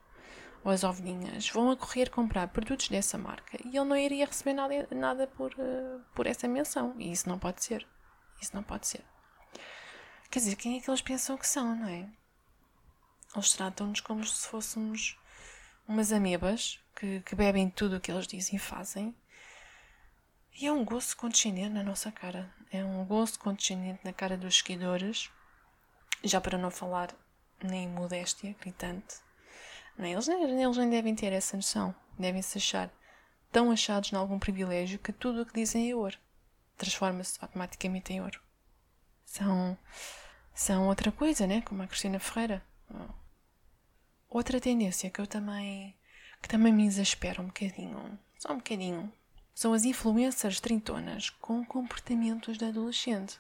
ou 0.64 0.72
as 0.72 0.82
ovelhinhas 0.82 1.48
vão 1.50 1.70
a 1.70 1.76
correr 1.76 2.10
comprar 2.10 2.48
produtos 2.48 2.88
dessa 2.88 3.16
marca 3.16 3.56
e 3.64 3.68
ele 3.68 3.84
não 3.84 3.96
iria 3.96 4.26
receber 4.26 4.54
nada, 4.54 4.88
nada 4.90 5.26
por, 5.28 5.52
uh, 5.52 6.02
por 6.16 6.26
essa 6.26 6.48
menção. 6.48 6.96
E 6.98 7.12
isso 7.12 7.28
não 7.28 7.38
pode 7.38 7.62
ser. 7.62 7.86
Isso 8.42 8.56
não 8.56 8.64
pode 8.64 8.88
ser. 8.88 9.04
Quer 10.28 10.40
dizer, 10.40 10.56
quem 10.56 10.78
é 10.78 10.80
que 10.80 10.90
eles 10.90 11.00
pensam 11.00 11.38
que 11.38 11.46
são, 11.46 11.76
não 11.76 11.86
é? 11.86 12.08
Eles 13.36 13.52
tratam-nos 13.52 14.00
como 14.00 14.24
se 14.24 14.48
fôssemos 14.48 15.16
umas 15.86 16.12
amebas 16.12 16.78
que, 16.96 17.20
que 17.20 17.34
bebem 17.34 17.68
tudo 17.70 17.96
o 17.96 18.00
que 18.00 18.10
eles 18.10 18.26
dizem 18.26 18.56
e 18.56 18.58
fazem 18.58 19.14
e 20.56 20.66
é 20.68 20.72
um 20.72 20.84
gosto 20.84 21.16
condescendente 21.16 21.70
na 21.70 21.82
nossa 21.82 22.12
cara. 22.12 22.48
É 22.70 22.84
um 22.84 23.04
gosto 23.04 23.40
condescendente 23.40 24.00
na 24.04 24.12
cara 24.12 24.36
dos 24.36 24.58
seguidores. 24.58 25.28
Já 26.22 26.40
para 26.40 26.56
não 26.56 26.70
falar 26.70 27.12
nem 27.60 27.88
modéstia 27.88 28.54
gritante. 28.60 29.16
Nem, 29.98 30.12
eles, 30.12 30.28
eles 30.28 30.76
nem 30.76 30.90
devem 30.90 31.14
ter 31.14 31.32
essa 31.32 31.56
noção. 31.56 31.92
Devem-se 32.16 32.58
achar 32.58 32.88
tão 33.50 33.72
achados 33.72 34.12
em 34.12 34.16
algum 34.16 34.38
privilégio 34.38 34.98
que 35.00 35.12
tudo 35.12 35.42
o 35.42 35.46
que 35.46 35.54
dizem 35.54 35.90
é 35.90 35.96
ouro. 35.96 36.16
Transforma-se 36.76 37.36
automaticamente 37.40 38.12
em 38.12 38.20
ouro. 38.20 38.40
São, 39.24 39.76
são 40.54 40.86
outra 40.86 41.10
coisa, 41.10 41.48
né? 41.48 41.62
Como 41.62 41.82
a 41.82 41.86
Cristina 41.88 42.20
Ferreira. 42.20 42.64
Outra 44.34 44.60
tendência 44.60 45.08
que 45.10 45.20
eu 45.20 45.28
também 45.28 45.94
que 46.42 46.48
também 46.48 46.72
me 46.72 46.84
exaspera 46.84 47.40
um 47.40 47.46
bocadinho, 47.46 48.18
só 48.36 48.52
um 48.52 48.56
bocadinho, 48.56 49.12
são 49.54 49.72
as 49.72 49.84
influências 49.84 50.58
trintonas 50.58 51.30
com 51.30 51.64
comportamentos 51.64 52.58
de 52.58 52.64
adolescente. 52.64 53.38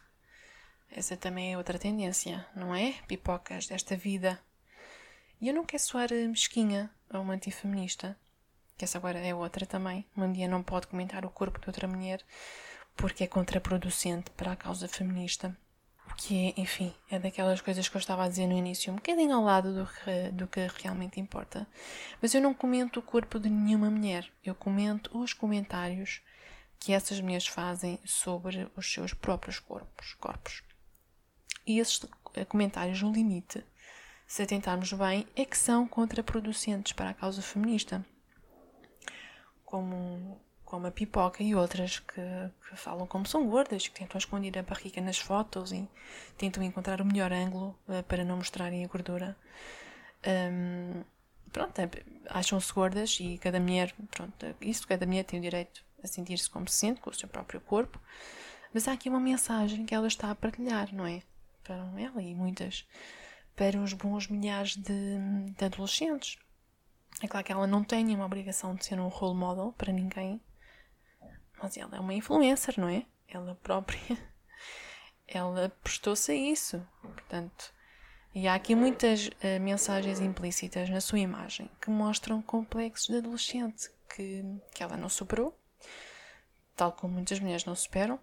Essa 0.88 1.16
também 1.16 1.52
é 1.52 1.58
outra 1.58 1.80
tendência, 1.80 2.46
não 2.54 2.72
é? 2.72 2.92
Pipocas 3.08 3.66
desta 3.66 3.96
vida. 3.96 4.40
E 5.40 5.48
eu 5.48 5.54
não 5.54 5.64
quero 5.64 5.82
soar 5.82 6.10
mesquinha 6.12 6.88
ou 7.12 7.22
uma 7.22 7.34
antifeminista, 7.34 8.16
que 8.78 8.84
essa 8.84 8.96
agora 8.96 9.18
é 9.18 9.34
outra 9.34 9.66
também. 9.66 10.06
Uma 10.16 10.28
mulher 10.28 10.46
não 10.46 10.62
pode 10.62 10.86
comentar 10.86 11.24
o 11.26 11.30
corpo 11.30 11.60
de 11.60 11.66
outra 11.66 11.88
mulher 11.88 12.24
porque 12.94 13.24
é 13.24 13.26
contraproducente 13.26 14.30
para 14.30 14.52
a 14.52 14.56
causa 14.56 14.86
feminista. 14.86 15.58
O 16.10 16.14
que 16.16 16.48
é, 16.48 16.60
enfim, 16.60 16.94
é 17.10 17.18
daquelas 17.18 17.60
coisas 17.60 17.88
que 17.88 17.96
eu 17.96 17.98
estava 17.98 18.24
a 18.24 18.28
dizer 18.28 18.46
no 18.46 18.56
início, 18.56 18.92
um 18.92 18.96
bocadinho 18.96 19.34
ao 19.34 19.42
lado 19.42 19.74
do 19.74 19.86
que, 19.86 20.30
do 20.32 20.46
que 20.46 20.60
realmente 20.82 21.18
importa. 21.18 21.66
Mas 22.20 22.34
eu 22.34 22.40
não 22.40 22.54
comento 22.54 23.00
o 23.00 23.02
corpo 23.02 23.38
de 23.38 23.50
nenhuma 23.50 23.90
mulher, 23.90 24.30
eu 24.44 24.54
comento 24.54 25.18
os 25.18 25.32
comentários 25.32 26.22
que 26.78 26.92
essas 26.92 27.20
mulheres 27.20 27.46
fazem 27.46 27.98
sobre 28.04 28.70
os 28.76 28.92
seus 28.92 29.14
próprios 29.14 29.58
corpos. 29.58 30.14
corpos. 30.14 30.62
E 31.66 31.78
esses 31.78 32.04
comentários, 32.48 33.00
no 33.00 33.10
limite, 33.10 33.64
se 34.26 34.42
atentarmos 34.42 34.92
bem, 34.92 35.26
é 35.34 35.44
que 35.44 35.56
são 35.56 35.88
contraproducentes 35.88 36.92
para 36.92 37.10
a 37.10 37.14
causa 37.14 37.40
feminista. 37.40 38.04
Como, 39.64 40.40
como 40.74 40.88
a 40.88 40.90
pipoca 40.90 41.40
e 41.40 41.54
outras 41.54 42.00
que, 42.00 42.20
que 42.68 42.76
falam 42.76 43.06
como 43.06 43.24
são 43.26 43.48
gordas, 43.48 43.86
que 43.86 43.94
tentam 43.94 44.18
esconder 44.18 44.58
a 44.58 44.62
barriga 44.64 45.00
nas 45.00 45.18
fotos 45.18 45.70
e 45.70 45.88
tentam 46.36 46.64
encontrar 46.64 47.00
o 47.00 47.04
melhor 47.04 47.32
ângulo 47.32 47.78
uh, 47.86 48.02
para 48.02 48.24
não 48.24 48.38
mostrarem 48.38 48.84
a 48.84 48.88
gordura. 48.88 49.36
Um, 50.26 51.04
pronto, 51.52 51.78
é, 51.78 51.88
acham-se 52.28 52.72
gordas 52.72 53.18
e 53.20 53.38
cada 53.38 53.60
mulher, 53.60 53.94
pronto, 54.10 54.34
isso 54.60 54.84
cada 54.88 55.06
mulher 55.06 55.22
tem 55.22 55.38
o 55.38 55.42
direito 55.42 55.84
a 56.02 56.08
sentir-se 56.08 56.50
como 56.50 56.68
se 56.68 56.74
sente 56.74 57.00
com 57.00 57.10
o 57.10 57.14
seu 57.14 57.28
próprio 57.28 57.60
corpo, 57.60 58.00
mas 58.72 58.88
há 58.88 58.94
aqui 58.94 59.08
uma 59.08 59.20
mensagem 59.20 59.86
que 59.86 59.94
ela 59.94 60.08
está 60.08 60.28
a 60.32 60.34
partilhar, 60.34 60.92
não 60.92 61.06
é? 61.06 61.22
Para 61.62 61.76
ela 61.96 62.20
e 62.20 62.34
muitas, 62.34 62.84
para 63.54 63.78
os 63.78 63.92
bons 63.92 64.26
milhares 64.26 64.74
de, 64.74 65.18
de 65.56 65.64
adolescentes. 65.64 66.36
É 67.22 67.28
claro 67.28 67.46
que 67.46 67.52
ela 67.52 67.64
não 67.68 67.84
tem 67.84 68.12
uma 68.12 68.26
obrigação 68.26 68.74
de 68.74 68.84
ser 68.84 68.98
um 68.98 69.06
role 69.06 69.38
model 69.38 69.72
para 69.78 69.92
ninguém, 69.92 70.40
mas 71.64 71.76
ela 71.76 71.96
é 71.96 72.00
uma 72.00 72.14
influencer, 72.14 72.74
não 72.78 72.88
é? 72.88 73.04
Ela 73.28 73.54
própria, 73.62 73.98
ela 75.26 75.68
prestou-se 75.82 76.30
a 76.30 76.34
isso. 76.34 76.86
Portanto, 77.02 77.72
e 78.34 78.46
há 78.46 78.54
aqui 78.54 78.74
muitas 78.74 79.28
uh, 79.28 79.60
mensagens 79.60 80.20
implícitas 80.20 80.88
na 80.90 81.00
sua 81.00 81.18
imagem 81.18 81.70
que 81.80 81.90
mostram 81.90 82.42
complexos 82.42 83.08
de 83.08 83.16
adolescente 83.16 83.90
que, 84.08 84.44
que 84.72 84.82
ela 84.82 84.96
não 84.96 85.08
superou 85.08 85.56
tal 86.76 86.92
como 86.92 87.14
muitas 87.14 87.40
mulheres 87.40 87.64
não 87.64 87.74
superam. 87.74 88.18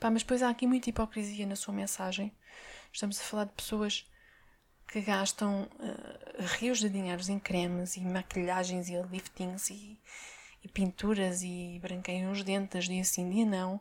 Pá, 0.00 0.10
mas 0.10 0.22
depois 0.22 0.42
há 0.42 0.50
aqui 0.50 0.66
muita 0.66 0.90
hipocrisia 0.90 1.46
na 1.46 1.56
sua 1.56 1.72
mensagem. 1.72 2.32
Estamos 2.92 3.18
a 3.20 3.22
falar 3.22 3.44
de 3.44 3.52
pessoas 3.52 4.08
que 4.88 5.00
gastam 5.00 5.62
uh, 5.62 6.42
rios 6.58 6.78
de 6.78 6.88
dinheiros 6.88 7.28
em 7.28 7.38
cremes 7.38 7.96
e 7.96 8.00
maquilhagens 8.00 8.88
e 8.88 9.00
liftings 9.02 9.70
e, 9.70 9.98
e 10.64 10.68
pinturas 10.68 11.42
e 11.42 11.78
branqueiam 11.82 12.32
os 12.32 12.42
dentes 12.42 12.86
dia 12.86 13.04
sim, 13.04 13.30
dia 13.30 13.44
não. 13.44 13.80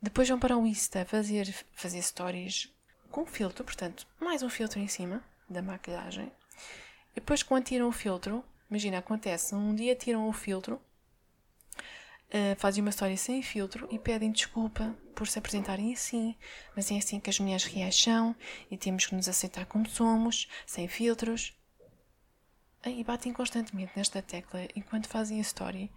Depois 0.00 0.28
vão 0.28 0.38
para 0.38 0.56
o 0.56 0.66
Insta 0.66 1.04
fazer, 1.04 1.52
fazer 1.72 2.00
stories 2.02 2.72
com 3.10 3.26
filtro, 3.26 3.64
portanto, 3.64 4.06
mais 4.20 4.42
um 4.42 4.48
filtro 4.48 4.78
em 4.78 4.88
cima 4.88 5.24
da 5.48 5.62
maquilhagem. 5.62 6.30
E 7.12 7.16
depois, 7.16 7.42
quando 7.42 7.64
tiram 7.64 7.88
o 7.88 7.92
filtro, 7.92 8.44
imagina, 8.70 8.98
acontece, 8.98 9.54
um 9.54 9.74
dia 9.74 9.94
tiram 9.94 10.28
o 10.28 10.32
filtro 10.32 10.80
uh, 12.26 12.56
fazem 12.56 12.82
uma 12.82 12.90
história 12.90 13.16
sem 13.16 13.42
filtro 13.42 13.88
e 13.90 13.98
pedem 13.98 14.30
desculpa 14.30 14.94
por 15.14 15.26
se 15.26 15.38
apresentarem 15.38 15.92
assim, 15.92 16.34
mas 16.74 16.90
é 16.90 16.98
assim 16.98 17.18
que 17.18 17.30
as 17.30 17.38
mulheres 17.38 17.68
são 17.94 18.36
e 18.70 18.76
temos 18.76 19.06
que 19.06 19.14
nos 19.14 19.28
aceitar 19.28 19.64
como 19.66 19.88
somos, 19.88 20.48
sem 20.66 20.86
filtros. 20.88 21.54
E 22.88 23.02
batem 23.02 23.32
constantemente 23.32 23.92
nesta 23.96 24.22
tecla 24.22 24.68
enquanto 24.76 25.08
fazem 25.08 25.38
a 25.38 25.42
história, 25.42 25.90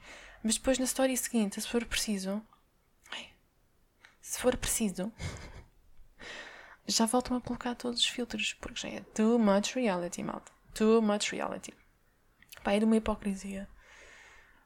mas 0.44 0.56
depois 0.56 0.80
na 0.80 0.86
história 0.86 1.16
seguinte, 1.16 1.62
se 1.62 1.68
for 1.68 1.86
preciso, 1.86 2.42
se 4.20 4.40
for 4.40 4.58
preciso, 4.58 5.12
já 6.88 7.06
voltam 7.06 7.38
a 7.38 7.42
colocar 7.42 7.76
todos 7.76 8.00
os 8.00 8.08
filtros, 8.08 8.54
porque 8.54 8.80
já 8.82 8.90
é 8.90 9.02
too 9.02 9.38
much 9.38 9.76
reality, 9.76 10.24
malta. 10.24 10.52
Too 10.74 11.02
much 11.02 11.32
reality. 11.32 11.74
Pá, 12.64 12.74
é 12.74 12.80
de 12.80 12.86
uma 12.86 12.98
hipocrisia 12.98 13.70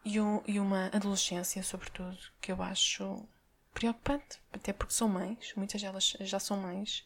e, 0.06 0.20
um, 0.20 0.42
e 0.48 0.60
uma 0.60 0.88
adolescência, 0.88 1.62
sobretudo, 1.62 2.18
que 2.40 2.52
eu 2.52 2.62
acho 2.64 3.28
preocupante, 3.74 4.40
até 4.52 4.72
porque 4.72 4.94
são 4.94 5.10
mães, 5.10 5.54
muitas 5.58 5.82
delas 5.82 6.16
já 6.22 6.40
são 6.40 6.58
mães, 6.58 7.06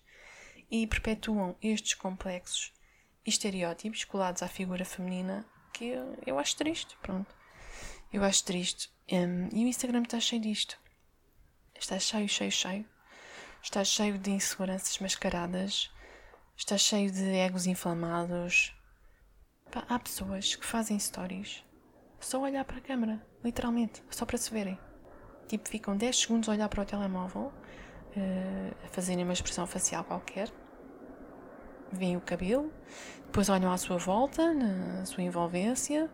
e 0.70 0.86
perpetuam 0.86 1.56
estes 1.62 1.96
complexos 1.96 2.77
estereótipos 3.28 4.04
colados 4.04 4.42
à 4.42 4.48
figura 4.48 4.86
feminina 4.86 5.46
que 5.74 5.86
eu, 5.86 6.18
eu 6.26 6.40
acho 6.40 6.56
triste, 6.56 6.98
pronto. 7.02 7.36
Eu 8.12 8.24
acho 8.24 8.44
triste. 8.44 8.90
Um, 9.12 9.50
e 9.52 9.66
o 9.66 9.68
Instagram 9.68 10.04
está 10.04 10.20
cheio 10.20 10.42
disto. 10.42 10.80
Está 11.76 12.00
cheio, 12.00 12.28
cheio, 12.28 12.52
cheio. 12.52 12.86
Está 13.62 13.84
cheio 13.84 14.18
de 14.18 14.32
inseguranças 14.32 14.98
mascaradas. 15.00 15.92
Está 16.56 16.78
cheio 16.78 17.12
de 17.12 17.24
egos 17.36 17.68
inflamados. 17.68 18.74
Pá, 19.72 19.86
há 19.90 20.00
pessoas 20.00 20.56
que 20.56 20.66
fazem 20.66 20.98
stories 20.98 21.68
só 22.20 22.42
olhar 22.42 22.66
para 22.66 22.78
a 22.78 22.82
câmera, 22.82 23.26
literalmente, 23.44 24.04
só 24.10 24.26
para 24.26 24.38
se 24.38 24.52
verem. 24.52 24.80
Tipo, 25.48 25.70
ficam 25.70 25.96
10 25.96 26.18
segundos 26.18 26.50
a 26.50 26.52
olhar 26.52 26.68
para 26.68 26.82
o 26.82 26.86
telemóvel, 26.86 27.54
uh, 28.16 28.86
a 28.86 28.88
fazerem 28.90 29.24
uma 29.24 29.34
expressão 29.34 29.66
facial 29.66 30.04
qualquer, 30.04 30.52
veem 31.92 32.18
o 32.18 32.22
cabelo, 32.22 32.72
depois 33.26 33.50
olham 33.50 33.72
à 33.72 33.78
sua 33.78 33.98
volta, 33.98 34.54
na 34.54 35.06
sua 35.06 35.24
envolvência, 35.24 36.10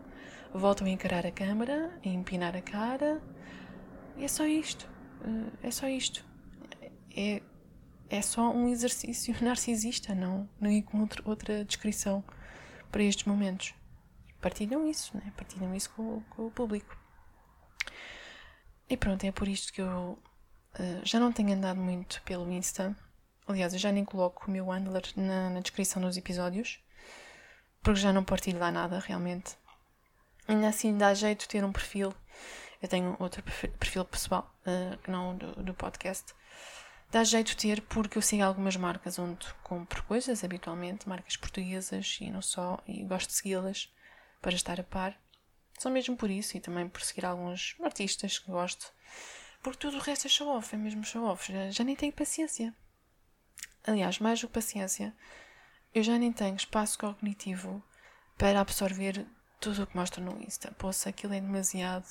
voltam 0.52 0.86
a 0.86 0.90
encarar 0.90 1.26
a 1.26 1.30
câmera, 1.30 1.98
a 2.04 2.08
empinar 2.08 2.56
a 2.56 2.62
cara. 2.62 3.22
É 4.18 4.28
só 4.28 4.46
isto. 4.46 4.88
Uh, 5.24 5.50
é 5.62 5.70
só 5.70 5.88
isto. 5.88 6.24
É, 7.16 7.42
é 8.08 8.22
só 8.22 8.52
um 8.52 8.68
exercício 8.68 9.34
narcisista, 9.42 10.14
não, 10.14 10.48
não 10.60 10.70
encontro 10.70 11.22
outra 11.26 11.64
descrição 11.64 12.22
para 12.90 13.02
estes 13.02 13.24
momentos 13.24 13.74
partilham 14.44 14.86
isso, 14.86 15.16
né? 15.16 15.32
partilham 15.34 15.74
isso 15.74 15.88
com, 15.96 16.20
com 16.28 16.46
o 16.46 16.50
público. 16.50 16.94
E 18.90 18.94
pronto, 18.94 19.24
é 19.24 19.32
por 19.32 19.48
isto 19.48 19.72
que 19.72 19.80
eu 19.80 20.18
uh, 20.78 21.00
já 21.02 21.18
não 21.18 21.32
tenho 21.32 21.54
andado 21.54 21.80
muito 21.80 22.20
pelo 22.26 22.50
Insta. 22.52 22.94
Aliás, 23.46 23.72
eu 23.72 23.78
já 23.78 23.92
nem 23.92 24.04
coloco 24.04 24.46
o 24.48 24.50
meu 24.50 24.70
handler 24.70 25.02
na, 25.16 25.50
na 25.50 25.60
descrição 25.60 26.00
dos 26.00 26.16
episódios, 26.16 26.80
porque 27.82 28.00
já 28.00 28.12
não 28.12 28.24
partilho 28.24 28.58
lá 28.58 28.70
nada 28.70 28.98
realmente. 28.98 29.56
Ainda 30.48 30.68
assim 30.68 30.96
dá 30.96 31.12
jeito 31.14 31.48
ter 31.48 31.64
um 31.64 31.72
perfil. 31.72 32.14
Eu 32.80 32.88
tenho 32.88 33.16
outro 33.18 33.42
perfil 33.78 34.04
pessoal, 34.04 34.54
uh, 34.66 35.10
não 35.10 35.36
do, 35.36 35.62
do 35.62 35.74
podcast. 35.74 36.34
Dá 37.10 37.22
jeito 37.22 37.56
ter 37.56 37.80
porque 37.82 38.18
eu 38.18 38.22
sigo 38.22 38.42
algumas 38.42 38.76
marcas 38.76 39.18
onde 39.18 39.46
compro 39.62 40.02
coisas 40.04 40.42
habitualmente, 40.42 41.08
marcas 41.08 41.36
portuguesas 41.36 42.18
e 42.20 42.30
não 42.30 42.42
só, 42.42 42.78
e 42.86 43.04
gosto 43.04 43.28
de 43.28 43.34
segui-las 43.34 43.88
para 44.42 44.54
estar 44.54 44.80
a 44.80 44.82
par. 44.82 45.16
Só 45.78 45.90
mesmo 45.90 46.16
por 46.16 46.30
isso 46.30 46.56
e 46.56 46.60
também 46.60 46.88
por 46.88 47.02
seguir 47.02 47.24
alguns 47.24 47.76
artistas 47.82 48.38
que 48.38 48.50
gosto. 48.50 48.92
Porque 49.62 49.78
tudo 49.78 49.96
o 49.96 50.00
resto 50.00 50.26
é 50.26 50.30
show-off, 50.30 50.74
é 50.74 50.78
mesmo 50.78 51.04
show-off. 51.04 51.52
Já, 51.52 51.70
já 51.70 51.84
nem 51.84 51.96
tenho 51.96 52.12
paciência. 52.12 52.74
Aliás, 53.86 54.18
mais 54.18 54.40
do 54.40 54.46
que 54.48 54.54
paciência, 54.54 55.14
eu 55.94 56.02
já 56.02 56.18
nem 56.18 56.32
tenho 56.32 56.56
espaço 56.56 56.98
cognitivo 56.98 57.82
para 58.36 58.60
absorver 58.60 59.26
tudo 59.60 59.82
o 59.82 59.86
que 59.86 59.96
mostro 59.96 60.22
no 60.22 60.42
Insta. 60.42 60.72
Poxa, 60.78 61.10
aquilo 61.10 61.34
é 61.34 61.40
demasiado 61.40 62.06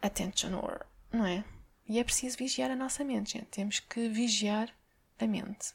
attention 0.00 0.54
or, 0.56 0.86
não 1.12 1.26
é? 1.26 1.44
E 1.86 1.98
é 1.98 2.04
preciso 2.04 2.38
vigiar 2.38 2.70
a 2.70 2.76
nossa 2.76 3.04
mente, 3.04 3.32
gente. 3.32 3.46
Temos 3.46 3.80
que 3.80 4.08
vigiar 4.08 4.72
a 5.18 5.26
mente. 5.26 5.74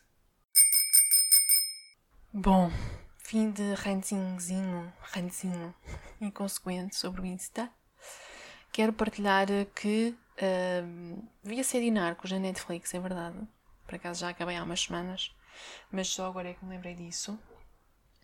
Bom, 2.33 2.71
Fim 3.27 3.49
de 3.49 3.73
rantzinho, 3.73 4.93
rantzinho 5.01 5.73
inconsequente 6.21 6.95
sobre 6.95 7.21
o 7.21 7.25
Insta. 7.25 7.71
Quero 8.71 8.93
partilhar 8.93 9.47
que 9.73 10.15
uh, 10.37 11.27
vi 11.43 11.59
a 11.59 11.63
série 11.63 11.89
Narcos 11.89 12.31
na 12.31 12.37
Netflix, 12.37 12.93
é 12.93 12.99
verdade. 12.99 13.35
Por 13.85 13.95
acaso 13.95 14.21
já 14.21 14.29
acabei 14.29 14.55
há 14.55 14.63
umas 14.63 14.81
semanas, 14.81 15.35
mas 15.91 16.07
só 16.07 16.27
agora 16.27 16.49
é 16.49 16.53
que 16.53 16.65
me 16.65 16.71
lembrei 16.71 16.95
disso. 16.95 17.39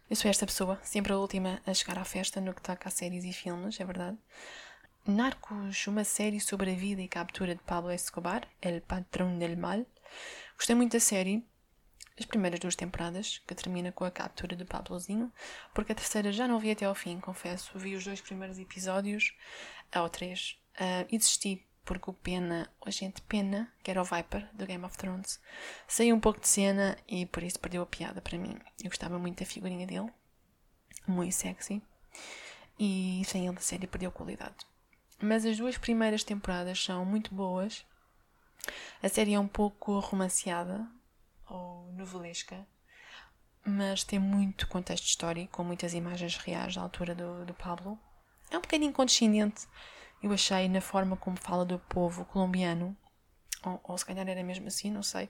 Eu 0.09 0.15
sou 0.15 0.29
esta 0.29 0.45
pessoa, 0.45 0.79
sempre 0.83 1.13
a 1.13 1.17
última 1.17 1.61
a 1.65 1.73
chegar 1.73 1.97
à 1.97 2.03
festa 2.03 2.41
no 2.41 2.53
que 2.53 2.61
toca 2.61 2.89
a 2.89 2.91
séries 2.91 3.23
e 3.23 3.31
filmes, 3.31 3.79
é 3.79 3.85
verdade. 3.85 4.17
Narcos, 5.05 5.87
uma 5.87 6.03
série 6.03 6.39
sobre 6.39 6.71
a 6.71 6.75
vida 6.75 7.01
e 7.01 7.07
captura 7.07 7.55
de 7.55 7.63
Pablo 7.63 7.91
Escobar, 7.91 8.47
El 8.61 8.81
Patrón 8.81 9.39
del 9.39 9.57
Mal. 9.57 9.85
Gostei 10.57 10.75
muito 10.75 10.93
da 10.93 10.99
série, 10.99 11.43
as 12.19 12.25
primeiras 12.25 12.59
duas 12.59 12.75
temporadas, 12.75 13.41
que 13.47 13.55
termina 13.55 13.91
com 13.91 14.03
a 14.03 14.11
captura 14.11 14.55
de 14.55 14.65
Pablozinho, 14.65 15.31
porque 15.73 15.91
a 15.91 15.95
terceira 15.95 16.31
já 16.31 16.47
não 16.47 16.59
vi 16.59 16.71
até 16.71 16.85
ao 16.85 16.93
fim, 16.93 17.19
confesso. 17.19 17.71
Vi 17.79 17.95
os 17.95 18.03
dois 18.03 18.21
primeiros 18.21 18.59
episódios, 18.59 19.33
ou 19.95 20.09
três, 20.09 20.59
uh, 20.75 21.07
e 21.09 21.17
desisti, 21.17 21.65
porque 21.83 22.09
o 22.09 22.13
Pena, 22.13 22.69
o 22.79 22.87
agente 22.87 23.21
Pena, 23.23 23.71
que 23.83 23.91
era 23.91 24.01
o 24.01 24.05
Viper 24.05 24.47
do 24.53 24.65
Game 24.65 24.83
of 24.85 24.97
Thrones, 24.97 25.39
saiu 25.87 26.15
um 26.15 26.19
pouco 26.19 26.39
de 26.39 26.47
cena 26.47 26.97
e 27.07 27.25
por 27.25 27.43
isso 27.43 27.59
perdeu 27.59 27.81
a 27.81 27.85
piada 27.85 28.21
para 28.21 28.37
mim. 28.37 28.57
Eu 28.83 28.89
gostava 28.89 29.17
muito 29.17 29.39
da 29.39 29.45
figurinha 29.45 29.87
dele, 29.87 30.11
muito 31.07 31.33
sexy. 31.33 31.81
e 32.79 33.21
sem 33.25 33.47
ele 33.47 33.57
a 33.57 33.61
série 33.61 33.87
perdeu 33.87 34.11
qualidade. 34.11 34.65
Mas 35.19 35.45
as 35.45 35.57
duas 35.57 35.77
primeiras 35.77 36.23
temporadas 36.23 36.83
são 36.83 37.05
muito 37.05 37.33
boas. 37.33 37.85
A 39.01 39.09
série 39.09 39.33
é 39.33 39.39
um 39.39 39.47
pouco 39.47 39.99
romanceada 39.99 40.87
ou 41.47 41.91
novelesca, 41.93 42.65
mas 43.65 44.03
tem 44.03 44.17
muito 44.19 44.67
contexto 44.67 45.05
histórico, 45.05 45.51
com 45.51 45.63
muitas 45.63 45.93
imagens 45.93 46.37
reais 46.37 46.75
da 46.75 46.81
altura 46.81 47.13
do, 47.13 47.45
do 47.45 47.53
Pablo. 47.53 47.99
É 48.49 48.57
um 48.57 48.61
bocadinho 48.61 48.91
condescendente, 48.91 49.67
eu 50.21 50.31
achei, 50.31 50.69
na 50.69 50.81
forma 50.81 51.17
como 51.17 51.37
fala 51.37 51.65
do 51.65 51.79
povo 51.79 52.25
colombiano, 52.25 52.95
ou, 53.63 53.79
ou 53.83 53.97
se 53.97 54.05
calhar 54.05 54.27
era 54.27 54.43
mesmo 54.43 54.67
assim, 54.67 54.91
não 54.91 55.03
sei. 55.03 55.29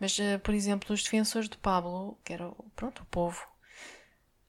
Mas, 0.00 0.18
uh, 0.18 0.38
por 0.42 0.54
exemplo, 0.54 0.94
os 0.94 1.02
defensores 1.02 1.48
de 1.48 1.56
Pablo, 1.56 2.16
que 2.24 2.32
era 2.32 2.50
pronto, 2.76 3.02
o 3.02 3.06
povo, 3.06 3.46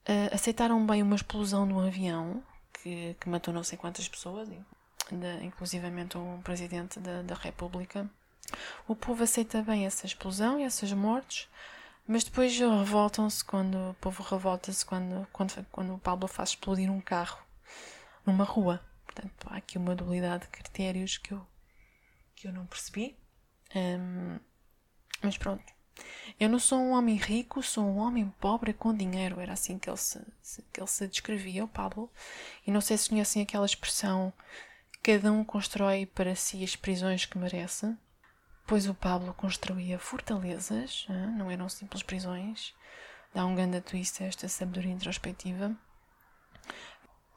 uh, 0.08 0.34
aceitaram 0.34 0.84
bem 0.86 1.02
uma 1.02 1.16
explosão 1.16 1.66
de 1.66 1.74
um 1.74 1.80
avião 1.80 2.42
que, 2.72 3.16
que 3.20 3.28
matou 3.28 3.52
não 3.52 3.64
sei 3.64 3.76
quantas 3.76 4.08
pessoas, 4.08 4.48
inclusivamente 5.42 6.16
um 6.16 6.40
presidente 6.40 7.00
da, 7.00 7.22
da 7.22 7.34
República. 7.34 8.08
O 8.86 8.94
povo 8.94 9.22
aceita 9.22 9.62
bem 9.62 9.86
essa 9.86 10.06
explosão 10.06 10.58
e 10.58 10.64
essas 10.64 10.92
mortes, 10.92 11.48
mas 12.06 12.24
depois 12.24 12.56
revoltam-se 12.58 13.44
quando 13.44 13.90
o 13.90 13.94
povo 13.94 14.22
revolta-se 14.22 14.84
quando, 14.84 15.26
quando, 15.32 15.66
quando 15.70 15.94
o 15.94 15.98
Pablo 15.98 16.26
faz 16.26 16.50
explodir 16.50 16.90
um 16.90 17.00
carro 17.00 17.38
numa 18.24 18.44
rua. 18.44 18.80
Portanto, 19.12 19.48
há 19.50 19.56
aqui 19.56 19.76
uma 19.76 19.96
dualidade 19.96 20.44
de 20.44 20.50
critérios 20.50 21.18
que 21.18 21.32
eu, 21.32 21.44
que 22.36 22.46
eu 22.46 22.52
não 22.52 22.64
percebi. 22.64 23.18
Um, 23.74 24.38
mas 25.20 25.36
pronto. 25.36 25.64
Eu 26.38 26.48
não 26.48 26.58
sou 26.58 26.78
um 26.78 26.92
homem 26.92 27.16
rico, 27.16 27.62
sou 27.62 27.84
um 27.84 27.98
homem 27.98 28.32
pobre 28.40 28.72
com 28.72 28.94
dinheiro. 28.94 29.40
Era 29.40 29.52
assim 29.52 29.78
que 29.78 29.90
ele 29.90 29.96
se, 29.96 30.24
que 30.72 30.80
ele 30.80 30.86
se 30.86 31.08
descrevia, 31.08 31.64
o 31.64 31.68
Pablo. 31.68 32.10
E 32.66 32.70
não 32.70 32.80
sei 32.80 32.96
se 32.96 33.08
conhecem 33.08 33.42
aquela 33.42 33.66
expressão: 33.66 34.32
cada 35.02 35.32
um 35.32 35.44
constrói 35.44 36.06
para 36.06 36.36
si 36.36 36.62
as 36.62 36.76
prisões 36.76 37.26
que 37.26 37.36
merece. 37.36 37.94
Pois 38.66 38.88
o 38.88 38.94
Pablo 38.94 39.34
construía 39.34 39.98
fortalezas, 39.98 41.04
não 41.36 41.50
eram 41.50 41.68
simples 41.68 42.04
prisões. 42.04 42.72
Dá 43.34 43.44
um 43.44 43.56
grande 43.56 43.80
twist 43.80 44.22
a 44.22 44.26
esta 44.26 44.48
sabedoria 44.48 44.92
introspectiva. 44.92 45.76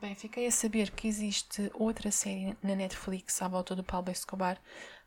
Bem, 0.03 0.15
fiquei 0.15 0.45
a 0.45 0.51
saber 0.51 0.91
que 0.91 1.07
existe 1.07 1.71
outra 1.73 2.11
série 2.11 2.57
na 2.61 2.75
Netflix 2.75 3.41
à 3.41 3.47
volta 3.47 3.73
do 3.73 3.85
Pablo 3.85 4.11
Escobar, 4.11 4.61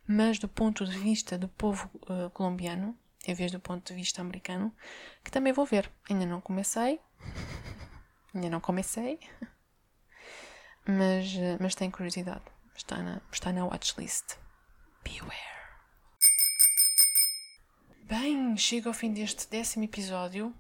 mas 0.09 0.39
do 0.39 0.49
ponto 0.49 0.87
de 0.87 0.99
vista 0.99 1.37
do 1.37 1.49
povo 1.49 1.91
uh, 2.09 2.31
colombiano, 2.31 2.97
em 3.27 3.35
vez 3.35 3.53
do 3.53 3.61
ponto 3.61 3.87
de 3.87 3.95
vista 3.95 4.23
americano, 4.23 4.75
que 5.23 5.31
também 5.31 5.53
vou 5.53 5.67
ver. 5.67 5.93
Ainda 6.09 6.25
não 6.25 6.41
comecei, 6.41 6.99
ainda 8.35 8.49
não 8.49 8.59
comecei, 8.59 9.21
mas, 10.89 11.27
uh, 11.35 11.59
mas 11.61 11.75
tenho 11.75 11.93
curiosidade. 11.93 12.45
Está 12.75 12.97
na, 13.03 13.21
está 13.31 13.53
na 13.53 13.67
watchlist. 13.67 14.39
Beware. 15.05 15.37
Bem, 18.05 18.57
chego 18.57 18.89
ao 18.89 18.95
fim 18.95 19.13
deste 19.13 19.47
décimo 19.51 19.85
episódio. 19.85 20.55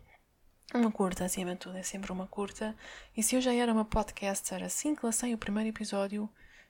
Uma 0.75 0.91
curta, 0.91 1.25
acima 1.25 1.53
de 1.53 1.59
tudo, 1.59 1.79
é 1.79 1.83
sempre 1.83 2.11
uma 2.13 2.27
curta. 2.27 2.77
E 3.17 3.23
se 3.23 3.37
eu 3.37 3.41
já 3.41 3.55
era 3.55 3.73
uma 3.73 3.85
podcaster 3.85 4.63
assim 4.63 4.95
que 4.95 5.07
lancei 5.07 5.33
o 5.33 5.39
primeiro 5.39 5.71
episódio, 5.71 6.29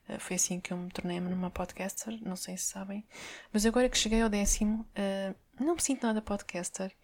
eh, 0.09 0.19
foi 0.19 0.37
assim 0.37 0.61
que 0.61 0.73
eu 0.73 0.77
me 0.77 0.91
tornei 0.91 1.19
numa 1.19 1.51
podcaster, 1.51 2.19
não 2.23 2.37
sei 2.37 2.57
se 2.57 2.67
sabem. 2.67 3.05
Mas 3.53 3.65
agora 3.65 3.89
que 3.89 3.97
cheguei 3.97 4.21
ao 4.21 4.29
décimo, 4.29 4.87
eh, 4.95 5.35
não 5.59 5.75
me 5.75 5.83
sinto 5.83 6.07
nada 6.07 6.21
podcaster, 6.21 6.95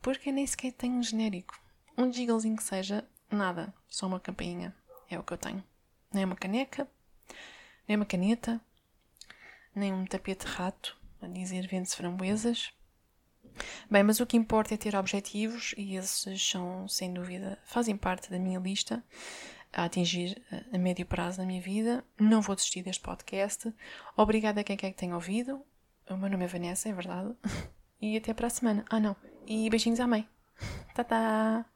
porque 0.00 0.30
nem 0.32 0.46
sequer 0.46 0.72
tenho 0.72 0.94
um 0.94 1.02
genérico. 1.02 1.58
Um 1.98 2.12
jinglezinho 2.12 2.56
que 2.56 2.62
seja, 2.62 3.04
nada, 3.30 3.74
só 3.88 4.06
uma 4.06 4.20
campainha. 4.20 4.74
É 5.10 5.18
o 5.18 5.24
que 5.24 5.32
eu 5.32 5.38
tenho. 5.38 5.62
Nem 6.12 6.24
uma 6.24 6.36
caneca, 6.36 6.88
nem 7.86 7.96
uma 7.96 8.06
caneta, 8.06 8.60
nem 9.74 9.92
um 9.92 10.06
tapete 10.06 10.46
rato 10.46 10.96
a 11.20 11.26
dizer 11.26 11.66
vende-se 11.66 11.96
framboesas. 11.96 12.72
Bem, 13.90 14.02
mas 14.02 14.20
o 14.20 14.26
que 14.26 14.36
importa 14.36 14.74
é 14.74 14.76
ter 14.76 14.94
objetivos 14.96 15.74
e 15.76 15.96
esses 15.96 16.50
são, 16.50 16.86
sem 16.88 17.12
dúvida, 17.12 17.58
fazem 17.64 17.96
parte 17.96 18.30
da 18.30 18.38
minha 18.38 18.58
lista 18.58 19.02
a 19.72 19.84
atingir 19.84 20.42
a 20.72 20.78
médio 20.78 21.06
prazo 21.06 21.38
da 21.38 21.44
minha 21.44 21.60
vida. 21.60 22.04
Não 22.18 22.40
vou 22.40 22.54
desistir 22.54 22.82
deste 22.82 23.02
podcast. 23.02 23.72
Obrigada 24.16 24.60
a 24.60 24.64
quem 24.64 24.76
quer 24.76 24.90
que 24.90 24.96
tenha 24.96 25.14
ouvido. 25.14 25.62
O 26.08 26.16
meu 26.16 26.28
nome 26.28 26.44
é 26.44 26.48
Vanessa, 26.48 26.88
é 26.88 26.92
verdade. 26.92 27.34
E 28.02 28.16
até 28.16 28.32
para 28.32 28.46
a 28.46 28.50
semana. 28.50 28.82
Ah, 28.88 28.98
não. 28.98 29.14
E 29.46 29.68
beijinhos 29.68 30.00
à 30.00 30.06
mãe. 30.06 30.26
Tá. 30.94 31.66